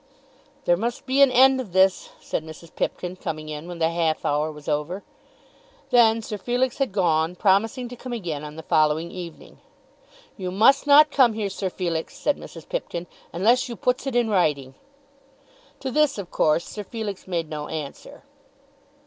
"There 0.65 0.75
must 0.77 1.05
be 1.05 1.21
an 1.21 1.29
end 1.29 1.61
of 1.61 1.73
this," 1.73 2.09
said 2.19 2.43
Mrs. 2.43 2.73
Pipkin, 2.75 3.15
coming 3.15 3.49
in 3.49 3.67
when 3.67 3.77
the 3.77 3.89
half 3.91 4.25
hour 4.25 4.51
was 4.51 4.67
over. 4.67 5.03
Then 5.91 6.23
Sir 6.23 6.39
Felix 6.39 6.79
had 6.79 6.91
gone, 6.91 7.35
promising 7.35 7.87
to 7.89 7.95
come 7.95 8.11
again 8.11 8.43
on 8.43 8.55
the 8.55 8.63
following 8.63 9.11
evening. 9.11 9.59
"You 10.37 10.49
must 10.49 10.87
not 10.87 11.11
come 11.11 11.33
here, 11.33 11.51
Sir 11.51 11.69
Felix," 11.69 12.15
said 12.17 12.37
Mrs. 12.39 12.67
Pipkin, 12.67 13.05
"unless 13.31 13.69
you 13.69 13.75
puts 13.75 14.07
it 14.07 14.15
in 14.15 14.27
writing." 14.27 14.73
To 15.81 15.91
this, 15.91 16.17
of 16.17 16.31
course, 16.31 16.65
Sir 16.67 16.83
Felix 16.83 17.27
made 17.27 17.47
no 17.51 17.67
answer. 17.67 18.23